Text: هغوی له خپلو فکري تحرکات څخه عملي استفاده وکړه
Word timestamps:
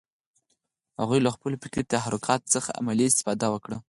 هغوی 0.99 1.19
له 1.25 1.29
خپلو 1.35 1.55
فکري 1.63 1.83
تحرکات 1.93 2.41
څخه 2.53 2.69
عملي 2.79 3.05
استفاده 3.07 3.47
وکړه 3.51 3.77